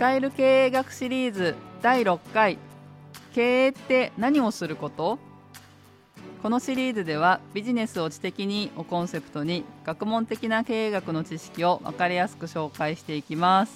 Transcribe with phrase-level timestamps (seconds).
[0.00, 2.56] 使える経営学シリーズ第6回。
[3.34, 5.18] 経営って何をすること？
[6.42, 13.74] このシリーズではビジネスを知的にをコンセプトに学問的な経営学の知識を分かりやすく紹介していきます。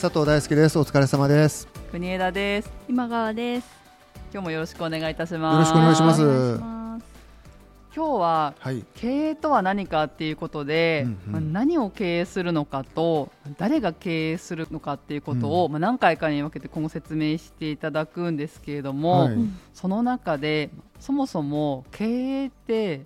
[0.00, 0.78] 佐藤大輔です。
[0.78, 1.68] お疲れ様です。
[1.92, 2.72] 国枝です。
[2.88, 3.68] 今川です。
[4.32, 5.52] 今日もよろしくお願いいたします。
[5.52, 6.22] よろしくお願いします。
[6.22, 6.79] お願いします
[7.94, 8.84] 今日ははい。
[8.94, 11.32] 経営とは何かっていうことで、うんうん。
[11.32, 19.36] まあ何を経営するのかと誰が経営するのかっていうことを、まあ、何回かに分けて今後説明していただくんですけれども、はい。
[19.74, 20.70] その中で
[21.00, 22.04] そもそも経
[22.42, 23.02] 営って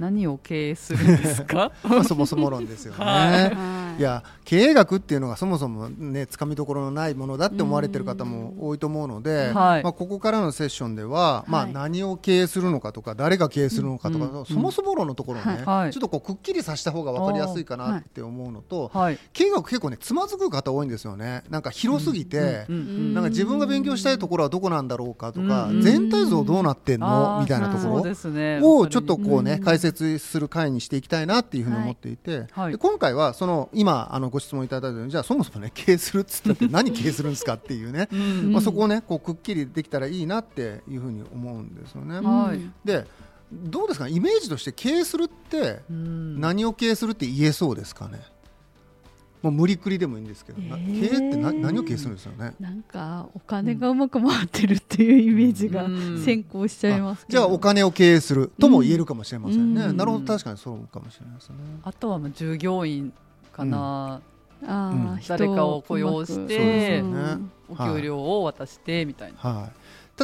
[0.00, 1.72] 何を経営するんですか？
[1.84, 4.00] まあそもそも論ですよね、はい。
[4.00, 4.02] い。
[4.02, 9.82] や経営学っていうのがそもそもねつかみどころのないものだって思われてる方も多いと思うので、はい。
[9.84, 11.72] まあ、ここからのセッションでは、まあ、はい。
[11.72, 14.44] 何を経営するのかとか誰が経営するのかとか、うん。
[14.46, 15.92] そもそも論のところをね、はい。
[15.92, 21.42] ちょっとこうくっきりさせた方が分かりやすいかなって思うのと、はい、経営学結構ねつまずく方多いんですよね。
[21.50, 27.40] なんか広すぎて、うんうんなんか自分が勉強したいところはどこなんだろうかとか、うん全体像どうなってんの？
[27.40, 29.60] みたいなところをちょっとこうね、うん。
[29.60, 32.72] 解説する回にしていきたいなっていうふうに思っていて、はい。
[32.72, 38.52] で今回はその今あのご質問いただいたようにじゃあそもそもね経営するっつったって 何経営するんですかっていうね、うん。
[38.52, 42.20] まあ、そこをねこうくっきりできたらいいなっていうふうに思うんですよね。
[42.20, 42.60] はい。
[42.84, 43.06] で
[43.52, 44.06] どうですか？
[44.08, 46.40] イメージとして経営するってうん。
[46.40, 48.20] 何を経営するって言えそうですかね？
[49.42, 51.00] もう無理くりでもいいんですけど、なえー。
[51.00, 52.54] 経営ってな何を経営するんですよね。
[52.60, 56.22] なんかお金がうまく回ってるっていうイメージがうん。
[56.22, 59.96] 先行しちゃいますけじゃど、あお金を経営するとも言えるかもしれませんね、うん。
[59.96, 61.56] なるほど確かにそうかもしれないですね。
[61.82, 63.12] あとはまあ従業員
[63.52, 64.20] かな、
[64.66, 65.14] あうん。
[65.14, 67.38] ー人誰かを雇用してそうですよね
[67.70, 69.72] お給料を渡してみたいな、はい、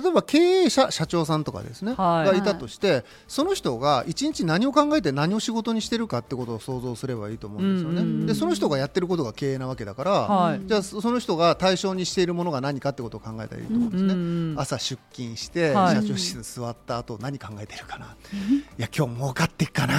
[0.01, 2.31] 例えば経営者社長さんとかですね、はい。
[2.31, 8.27] がいたとしてその人が一日何を考えて何を仕事にしてるかってことを想像すればいいと思うんですよね、うんうんうん。
[8.27, 10.61] でその人がやってることが経営なわけだから、はい。
[10.67, 15.97] じゃあそその人が対象にしているものが何かってことを考えたらいいと思うんですね、うん朝出勤して、はい。
[15.97, 18.17] 社長室に座った後何考えてるかな、
[18.79, 19.95] いや今日儲かってっかな。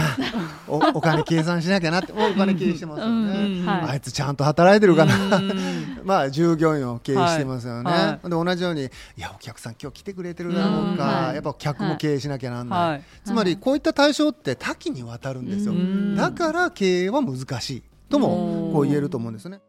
[0.68, 3.90] おお金計算しなきゃなっておお金経営してますよね、うんうんはい。
[3.92, 8.02] あいつちゃんと働いてるかな、うん まあ従業員を経営してますよね、はい。
[8.04, 13.04] はで同じようにいやお客さん今日来てくれてるだろうか、うやっぱ客も経営しなきゃなんない、はい。
[13.24, 16.16] つまりこういった対象って多岐にわたるんですよ、うん。
[16.16, 19.60] だから経営は難しいともこう言えると思うんですね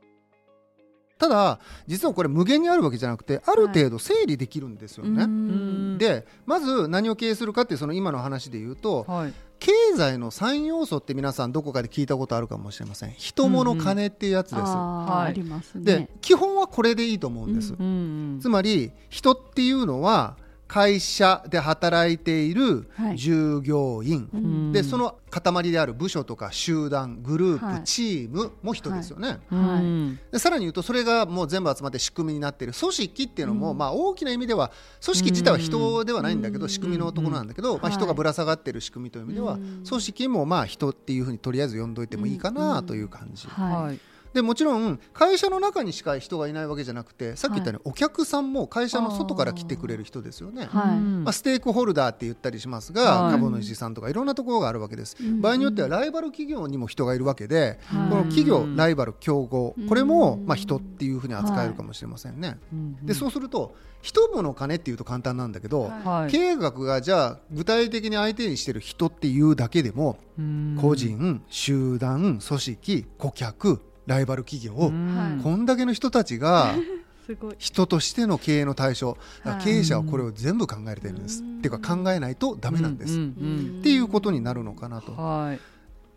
[1.19, 5.99] ただ実はこれ無限にあるわけじゃなくてある程度整理できるんですよね、うん。
[5.99, 9.35] でまず何を経営するかっていうその今の話で言うとはい。
[9.61, 13.15] 経済の3要素って皆さんどこかで聞いたことあるかもしれません。
[13.19, 15.31] 人物金っていうやつです、あーはい。
[15.31, 15.85] ありますね。
[15.85, 17.87] で基本はこれでいいと思うんです、うん
[18.35, 18.41] うん。
[18.41, 20.37] つまり人っていうのは
[20.69, 23.17] 会社で働いているはい。
[23.17, 24.73] 従業員、うん。
[24.73, 27.85] でその塊である部署とか集団グループ、はい。
[27.85, 30.21] チームも人ですよね、うん。
[30.31, 32.75] でさらに言うとそれがもう全部集まって仕組みになっている。
[32.75, 33.79] 組織っていうのも、うん。
[33.79, 34.71] まあ、大きな意味では
[35.03, 36.69] 組織自体は人ではないんだけど、うん。
[36.69, 37.93] 仕組みのところなんだけど、まあ、はい。
[37.93, 39.85] 人がぶら下がっている仕組みという意味では、うん。
[39.89, 42.87] 組織もまあ人っていうふうにとりあえず呼んどいてもいいかうなん。
[42.87, 43.47] という感じ。
[43.49, 43.83] はい。
[43.85, 44.01] はい
[44.33, 50.69] でもちろん会社の中にしか人がいないわけじゃなくてさっき言ったようにお客さんも会社の外から来てくれる人ですよね。
[50.71, 50.97] はい。
[50.97, 51.25] うん。
[51.25, 53.33] まあ、ステークホルダーって言ったりしますが、はい。
[53.33, 55.41] 株主さんとかいろんなところがあるわけです、うん。
[55.41, 58.11] 場合によってはライバル企業にも人がいるわけで、はい。
[58.11, 66.31] この企業ライバル競合これもうんまあ人っていうふうに扱えるかもしれませんね、うんでそうすると人物金っていうと簡単なんだけど、はいはい。
[66.31, 70.79] 経営学がじゃあ具体的に相手にしてる人っていうだけでも、うん。
[70.81, 75.41] 個人集団組織顧客ライバル企業、うん。
[75.43, 76.75] こんだけの人たちが
[77.59, 79.19] 人としての経営の対象
[79.63, 81.59] 経営者はこれを全部考えてるんです、うん。
[81.59, 85.13] っていうか考えないとダメなんです、うっんていうことになるのかなと。
[85.13, 85.61] はい。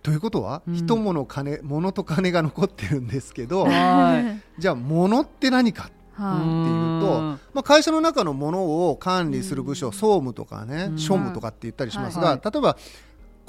[0.02, 0.74] ということは、うん。
[0.74, 4.42] 人物金物と金が残ってるんですけどはい。
[4.62, 10.96] じゃあ物って何かってはいうと、うんまあ、会社の中のものを管理する部署、総務とかね、うん。
[10.96, 12.42] 庶務とかって言ったりしますが、はい。
[12.44, 12.78] 例えば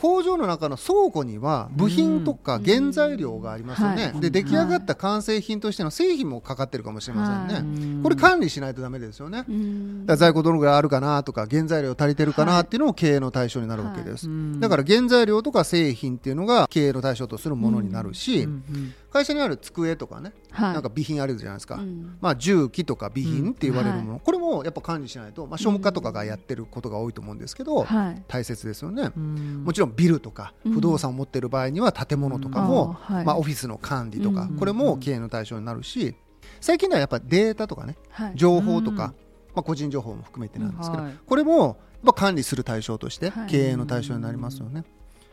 [0.02, 4.20] 工場の中の倉庫には部品とか原材料がありますよね、はい。
[4.20, 10.06] で出来上がった完成品としての製品もかかってるかもしれませんね、うんこれ管理しないとダメですよね、いうん。
[10.06, 14.58] だから在庫どのぐらいあるかなとか原材料足りてるかはないっていうのも経営の対象になるわけです、うん。
[14.58, 20.72] だから原材料とか製品っていうのが経営の対象とするものになるし、うんうん会社にある机とかね、はい。
[20.72, 22.16] なんか備品あるじゃないですか、うん。
[22.20, 28.22] まあ、重機とか備品って言われるもの、うんこれもやっぱ管理しないと、まあ、庶務課とかがやってることが多いと思うんですけど、はい。
[28.26, 29.64] 大切ですよね、うん。
[29.64, 30.72] もちろんビルとかうん。
[30.72, 34.56] 不動産を持っている場合には建物とかも、まあ、オフィスの管理とか、うん。
[34.56, 36.14] これも経営の対象になるし
[36.60, 38.32] 最近ではやっぱデータとかねはい。
[38.34, 38.98] 情報とか、うん。
[38.98, 39.12] ま
[39.56, 41.18] あ、個人情報も含めてなんですけど、はい。
[41.26, 41.76] これもやっ
[42.06, 43.48] ぱ管理する対象としてはい。
[43.48, 44.84] 経営の対象になりますよね。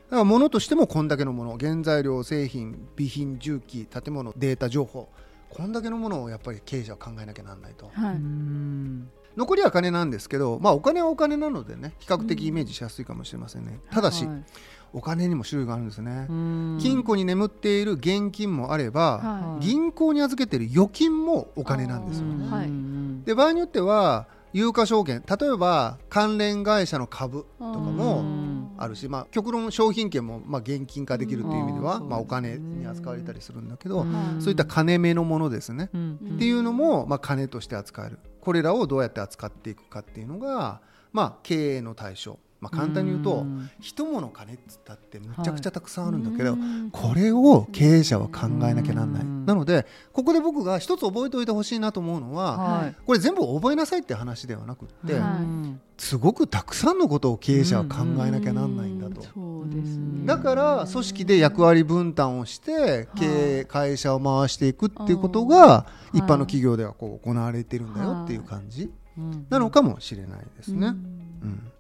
[0.10, 5.08] だから物としてもこんだけのもの原材料製品備品重機建物データ情報
[5.50, 7.90] こんだけのものをやっぱり経営者は考えなきゃなんないと。
[7.94, 8.16] はい。
[8.16, 9.10] うん。
[9.36, 14.44] 残りは金なんですけど、まあ、お金はお金なのでね比較的イメージしやすいかもしれませんね、ただし、はい。
[14.92, 16.78] お金にも種類があるんですね、うん。
[16.82, 19.66] 金庫に眠っている現金もあれば、はい。
[19.66, 23.24] 銀行に預けている預金もお金なんですよね。
[23.26, 32.10] で場合によっては有価証券例えば関連会社の株とかうもんあるし、まあ、極論商品券もまあ現金化できるという意味では、うん。
[32.10, 34.42] まあ、お金に扱われたりするんだけど、ん。
[34.42, 36.20] そういった金目のものですね、うん。
[36.36, 38.20] っていうのも、まあ、金として扱える。
[38.40, 40.82] これらをどうやって扱っていくかっていうのが、
[41.12, 43.70] まあ、経営の対象、まあ、簡単に言うとん。
[43.80, 46.90] 一物金っつったってむちゃくちゃたくさんあるんだけど、うん。
[46.92, 49.46] これを経営者は考えなきゃなんない、うん。
[49.46, 52.96] なのでここで僕が一つ覚えておいてほしいなと思うのは、はい。
[53.06, 55.22] これ全部覚えなさいって話ではなくって、はい。
[55.22, 59.20] うんすごくたくさんのことを経営者は考えなきゃなんないんだと。
[59.66, 60.26] ね。
[60.26, 69.46] だから組織で役割分担をして経営会社を回していくっていうことが一般の企業ではこう行われてるんだよっていう感じうん。
[69.50, 70.88] なのかもしれないですね。
[70.88, 71.72] うん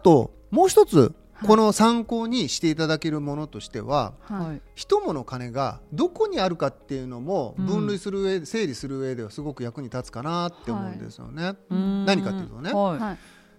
[0.00, 1.14] ともう一つ
[1.46, 4.46] この参考にしていただけるものとしてははい。
[4.46, 7.66] はい一物金がどこにあるかっていうのもうん。
[7.66, 11.54] 分類する上で整理する上ではすごく役に立つかなって思うんですよね。
[11.70, 12.04] うん。
[12.04, 12.72] 何かっていうとね。
[12.72, 12.98] はい。
[12.98, 13.18] はい。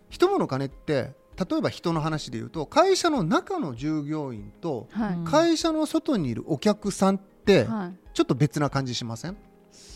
[0.10, 1.14] 一物金って
[1.50, 5.14] 例えば人の話で言うと会社の中の従業員とはい。
[5.16, 7.98] うん会社の外にいるお客さんってはい。
[8.14, 9.38] ちょっと別な感じしません、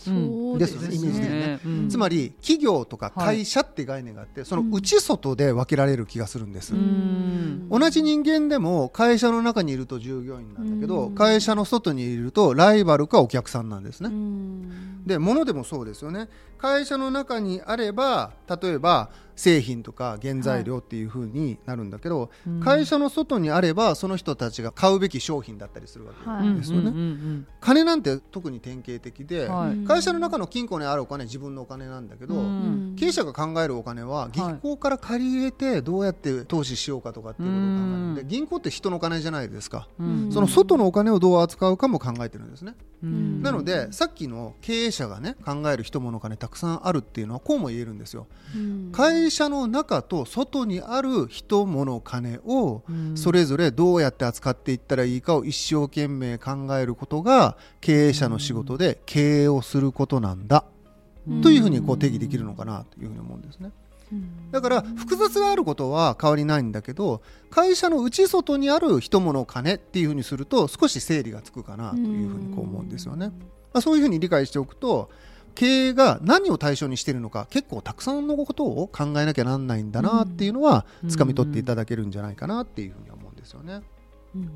[0.06, 0.96] ですねですよね。
[0.96, 1.60] イメージ的にね。
[1.66, 1.90] うん。
[1.90, 7.68] つまり企業とか会社って概念があって、その内外で分けられる気がするんです、うん。
[7.70, 11.16] 同じ人間でも会社の中にいると従業員なんだけど、うん。
[11.16, 15.06] 会社の外にいるとライバルかお客さんなんですね、うん。
[15.06, 16.30] で物でもそうですよね。
[16.58, 18.32] 会社の中にあれば
[18.62, 22.60] 例えば製品とか原材料っていう風になるんだけど、うん。
[22.62, 26.56] 会社の外にあればその人たちが買うべき商品だったりするわけはい。
[26.56, 29.72] ですよね、金なんて特に典型的で、はい。
[29.72, 29.86] うん。
[29.86, 32.96] 会社の中の金庫にあるお金自分のお金なんだけど、うん。
[32.98, 38.28] 経営者が考えるお金は銀行から借り入れてどうやって投資しようかとかっていうことを考えるんでうん。
[38.28, 40.32] 銀行って人のお金じゃないですか、うん。
[40.32, 43.42] その外のお金をどう扱うかも考えてるんですね、うん。
[43.42, 48.28] なのでさっきの経営者がね考える人物お金たくさんあるっていうのはこうも言えるんですよ。
[48.56, 48.92] うん
[49.26, 53.18] 会社の中と外にある人物金をうん。
[53.18, 60.66] それぞれどうやって扱っていったらいいかを一生懸命考えることが経営者の仕事で経営をすることなんだ
[61.28, 61.42] うん。
[61.42, 63.72] というふうにこう定義できるのかなというふうに思うんですね。
[64.12, 64.52] うん。
[64.52, 73.32] だから複雑があることは変わりないんだけど会社の内外にある人物金っていうふうにすると少し整理がつくかなというふうにこう思うんですよね。
[73.74, 75.10] まあ、そういうふうに理解しておくと
[75.56, 81.10] 経営が何を対象にしているのか結構たくさんのことを考えなきゃなんないんだなっていうのはうん。
[81.10, 83.82] 掴み取っていただけるんじゃないかなっていうふうに思うんですよね。
[84.36, 84.50] うん。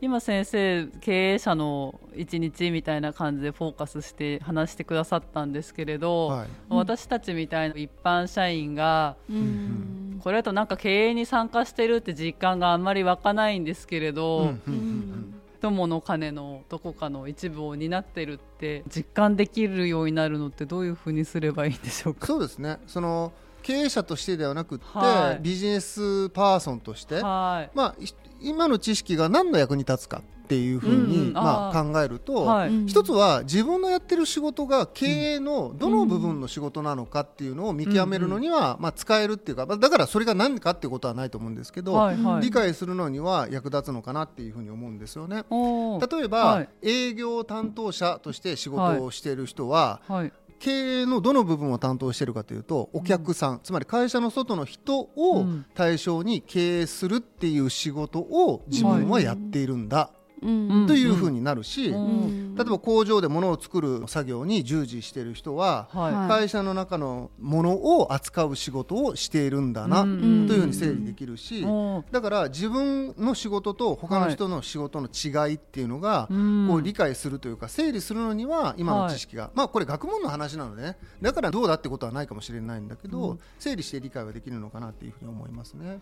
[0.00, 6.48] 今先生経営者の一日みたいな感じでフォーカスして話してくださったんですけれど、はい。
[6.70, 10.20] 私たちみたいな一般社員がうん。
[10.22, 14.46] これだとなんか経営に参加してるって実感があんまり湧かないんですけれど、うん。
[14.46, 14.74] うん。
[14.74, 15.11] うん
[15.62, 22.26] 友の金のどこかの一部を担ってるって実感できるようになるのってどういうふうにすればいいんでしょうか？
[22.26, 22.78] そうですね。
[22.86, 23.32] その
[23.62, 25.42] 経営者としてではなくって、はい。
[25.42, 27.70] ビジネスパーソンとして、はい。
[27.76, 28.06] まあ、い
[28.40, 30.20] 今の知識が何の役に立つか
[30.52, 31.32] っていうふうに、うんうん。
[31.32, 32.68] まあ、考えると、はい。
[32.68, 42.42] うん一つは自分のやってる仕事が経営のどの部分の仕事なのかっていうのを見極めるのには、まあ、使えるっていうかまあだからそれが何かっていうことはないと思うんですけど、はいはい。
[42.42, 45.44] 理解するのには役立つのかなっていうふうに思うんですよね。
[45.50, 46.68] 例えば、はい。
[46.82, 50.32] 営業担当者として仕事をしている人は、はい。
[50.58, 55.66] 経営のどの部分を担当しているかというとお客さん、つまり会社の外の人をうん。
[55.74, 62.54] 対象に経営するっていう仕事を自分はやっているんだ、うんというふうになるし、うん。
[62.54, 65.88] 例えば工場で物を作る作業に従事している人は、
[66.28, 70.46] 会社の中のものを扱う仕事をしているんだな、うん。
[70.48, 71.64] というふうに整理できるし、
[72.10, 76.66] だから自分の仕事と他の人の仕事の違いっていうのが、うん。
[76.68, 80.98] こう理解するというか整理するのには今の知識が、まあこれ学問の話なのでね。
[81.20, 83.38] だからどうだってことはないかもしれないんだけど、うん。
[83.58, 86.00] 整理して理解はできるのかなっていうふうに思いますね。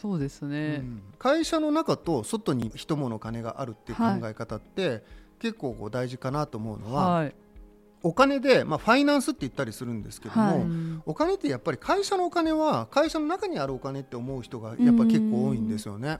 [0.00, 1.02] そうですね、うん。
[1.18, 5.02] 会社の中と外に人物金があるっていう考え方って、
[5.38, 7.34] 結構こう大事かなと思うのは、はい。
[8.02, 10.56] お金で、まあ、ファイナンスって言ったりするんですけども、はい。
[10.58, 16.18] うんお金ってやっぱり会社のお金は会社の中にあるお金って思う人がやっぱり結構多いんですよね。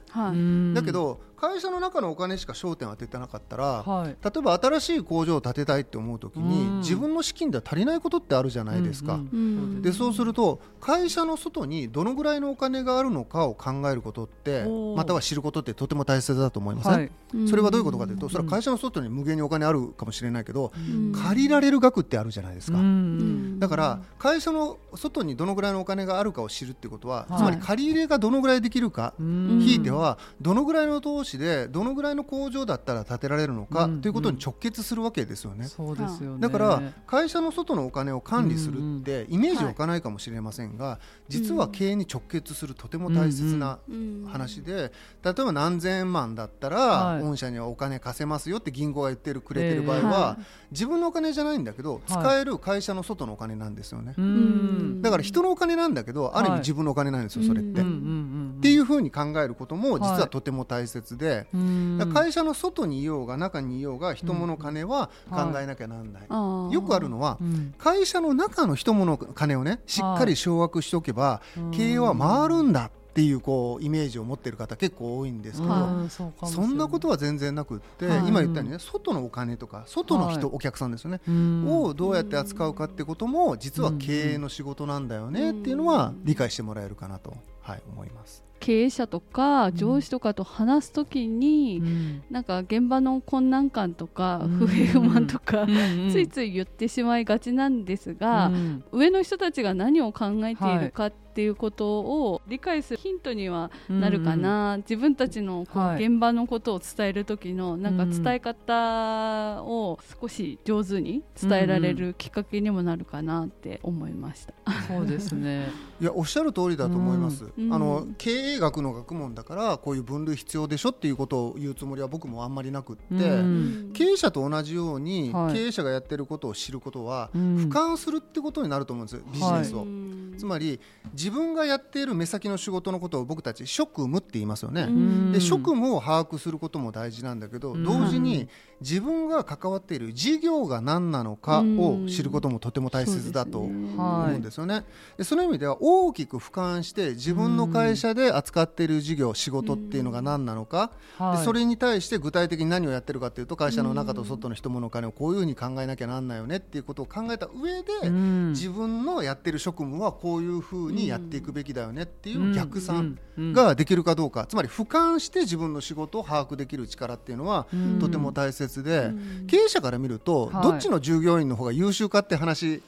[0.75, 4.16] だけど会社の中のお金しか焦点を当ててなかったら、はい。
[4.25, 6.78] 例えば新しい工場を建てたいって思う時に、うん。
[6.78, 9.14] 自分の資金では足りないことってあるじゃないですか。
[9.14, 14.64] うんうんでそうすると会社の外にどのぐらいのお金があるのかを考えることって
[14.97, 17.11] または知ることってとても大切だと思いますね、はい。
[17.35, 17.49] うん。
[17.49, 21.12] それはどういうことかというと、んそれは会社の外に無限にお金あるかもしれないけど、うん。
[21.12, 23.59] 借りられる額ってあるじゃないですか、うん。
[23.59, 27.38] だから会社の外にどのぐらいのお金があるかを知るってことは、はい。
[27.38, 29.61] つまり借り入れがどのぐらいできるか、うん。
[29.61, 35.66] ひいてはどのぐらいの投資でどのぐらいの工場だったら建てられるのか、うんということに直結するわけですよね。
[35.66, 36.40] そうですよね。
[36.40, 44.26] だから会社の外のお金を管理するってイメージはい湧かないかもしれませんが、実は経営に直結するとても大切なうん。
[44.26, 44.92] 話で
[45.25, 47.23] 例えば何千万だったら、はい。
[47.23, 50.38] 御社にはお金貸せますよって銀行が言ってるくれてる場合は、
[50.71, 55.02] 自分のお金じゃないんだけど、使える会社の外のお金なんですよね、うん。
[55.02, 57.80] だから人のお金なんだけどある意味自分のお金なんですよ、それって。
[57.80, 61.99] うんうんうんっていうふうに考えることも実ははいとても大切で、うん。
[61.99, 66.73] だから会社の外にいようが中にいようが人物金は考えなきゃなんない、あー。
[66.73, 67.75] よくあるのはうん。
[67.79, 78.29] 会社の中の人物金をねしっかり掌握しておけば経営は回るんだっていうこうイメージを持ってる方結構多いんですけど、うんそそんなことは全然なくって、はい。
[78.29, 80.57] 今言ったようにね外のお金とか外の人、はい。
[80.57, 81.83] お客さんですよね、うん。
[81.83, 88.46] をどうやって扱うかってことも実は経営の仕事なんだよねっていうのは理解してもらえるかなと、はい、思います。
[88.66, 92.23] 経営者とか上司とかと話すときに、うん。
[92.32, 94.50] なんか現場の困難感とかうん。
[94.58, 98.85] 不平不満とか、うんついつい言ってしまいがちなんですが、うん。
[98.90, 114.55] 上の人たちが何を考えているかっていうことを理解するヒントにはなるかな、自分たちのこうはい現場のことを伝える時のなんかうん伝え方を少し上手に伝えられるきっかけにもなるかなって思いました。
[114.88, 115.69] そうですね。
[116.00, 117.73] いやおっしゃる通りだと思います、うん。
[117.73, 123.90] あの経営学の学問だからこういう分類必要でしょっていうことを言うつもりは僕もあんまりなくって、うん。
[123.95, 125.55] 経営者と同じように、はい。
[125.55, 127.57] 経営者がやってることを知ることは、うん。
[127.57, 130.35] 俯瞰するってことになると思うんですよビジネスを、うん。
[130.37, 130.78] つまり
[131.12, 135.33] 自分がやっている目先の仕事のことを僕たち職務って言いますよね、うん。
[135.33, 137.85] で職務を把握することも大事なんだけど、うん。
[137.85, 138.49] 同時に
[138.80, 144.85] 自分が関わっている事業が何なのかを知ることもとても大切だと思うんですよね。
[145.16, 151.38] でその意味では大きく俯瞰して自分の会社で扱っている事業仕事っていうのが何なのか、はい。
[151.38, 158.50] でそれに対して具体的に何をやってるかっていうと会社の中と外の人物金をこういうふうに考えなきゃなんないよねっていうことを考えた上で、うん。
[158.50, 163.52] 自分のやってる職務はこういうふうにやっていくべきだよねっていう逆算うん。
[163.52, 167.99] ができるかどうか、つまり俯瞰して自分の仕事を把握できる力っていうのはうん。
[167.99, 169.08] とても大切で、う
[169.44, 169.46] ん。
[169.46, 170.62] 経営者から見ると、はい。
[170.62, 172.82] どっちの従業員の方が優秀かって話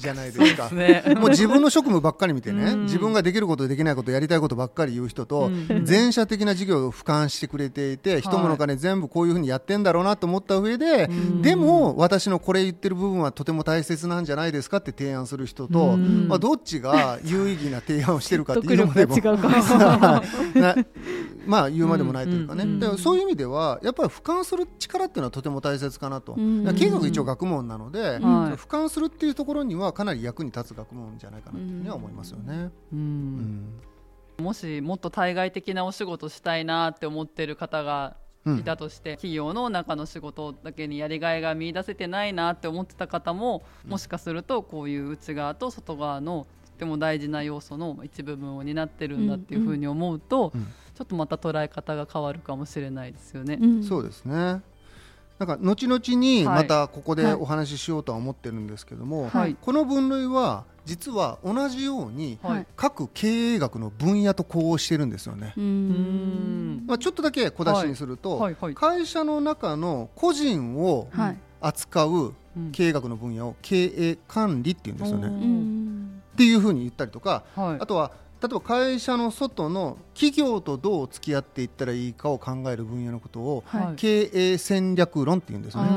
[0.00, 0.70] じゃないですか。
[1.18, 2.82] もう自分の職務ばっかり見てね、うん。
[2.84, 5.84] 自分ができることできないことやりたいことばっかり言う人と、うん。
[5.84, 11.42] 全社的な事業を俯瞰してくれていて、人物金全部こういうふうにやってんだろうなと思った上で、うん。
[11.42, 16.28] でも私のこれ言ってる部分はとても大切なんじゃないですかって提案する人と、うん。
[16.28, 19.14] まあ、どっちが有意義な提案をしてるかって得いうのまでも
[21.46, 32.70] まあ言うまでもないというかね、うんでもそういう意味ではやっぱり俯瞰する力っていうのはとても大切かなと、うんだから経営学一応学問なので、俯瞰するっていうところにはかなり役に立つ学問じゃないかなというふうには思いますよね。
[32.92, 32.98] ううん。
[32.98, 33.80] ん
[34.38, 53.58] もしもっと対外的なお仕事したいなって思ってる方がうんいたとして、企業の中の仕事だけにやりがいが見出せてないなって思ってた方ももしかするとこういう内側と外側のとても大事な要素の一部分を担ってるんだっていうふうに思うと、うんちょっとまた捉え方が変わるかもしれないですよね。
[53.60, 53.82] うん。
[53.82, 54.62] そうですね。
[55.40, 56.54] なんか後々にはい。
[56.62, 59.56] またここではいお話ししようとは思ってるんですけども、はい。
[59.60, 62.66] この分類は実は同じようにはい。
[62.76, 65.52] 各経営学の分野と呼応してるんですよね。
[65.56, 66.76] ううん。
[66.76, 68.56] んまあ、ちょっとだけ小出しにすると、はい。
[68.60, 68.74] はい。
[68.74, 71.38] 会社の中の個人をはい。
[71.60, 72.70] 扱ううん。
[72.70, 75.26] 経営学の分野を経営管理っていうんですよね。
[76.34, 77.76] っていうふうに言ったりとかはい。
[77.80, 78.10] あとは
[78.42, 83.94] 例えば会社の外の企業とどう付き合っていったらいいかを考える分野のことをはい。
[83.96, 85.90] 経営戦略論っていうんですよね。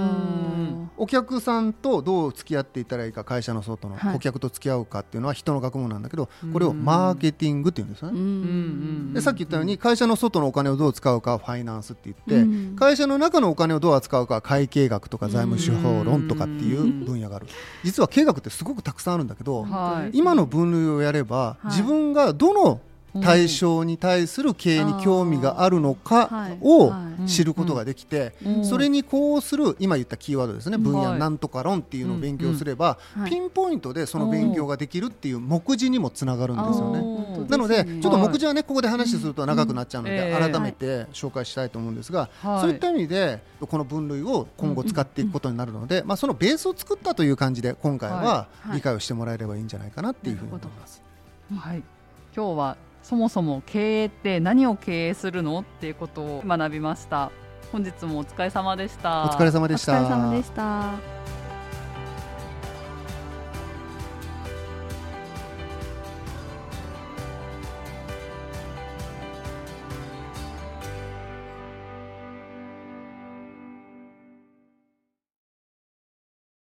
[0.97, 4.13] うんお客さんとどう付き合っていったらいいか会社の外のはい。
[4.13, 6.53] 顧客と付き合うかっていうのは人の学問なんだけどうん。
[6.53, 8.19] これをマーケティングっていうんですようね。
[8.19, 9.13] ん。
[9.13, 12.75] でさっき言ったように会社の外のお金をどう使うかはファイナンスって言って、うん。
[12.75, 17.47] 会社の中のお金をどう扱うかは会計学とか財務手法論とかっていう分野がある。
[17.83, 20.17] 実は経営学ってすごくたくさんあるんだけど、はい。
[20.17, 21.67] 今の分類をやれば、はい。
[21.67, 22.81] 自分がどの
[23.23, 26.93] 対象に対する経営に興味があるのかを
[27.25, 28.33] 知ることができて、
[28.63, 30.77] それにこうする今言ったキーワードですね。
[30.77, 32.97] 分野なんとか論っていうのを勉強すれば、
[33.27, 37.47] ピンポイントでその勉強ができるっていう目次にもつながるんですよね。
[37.49, 42.29] なのでちょっと目次はねここで話すると長くなっちゃうので改めて紹介したいと思うんですが、
[42.61, 51.01] そういった意味でこの分類を今後使っていくことになるので、まあそのベースを作ったという感じで今回は理解をしてもらえればいいんじゃないかなっていうふうに思います。
[51.55, 51.83] はい、
[52.35, 57.31] 今日はそもそも経営って何を経営するのっていうことを学びました。
[57.71, 59.23] 本日もお疲れ様でした。
[59.23, 59.93] お疲れ様でした。
[59.93, 61.36] お疲れ様でした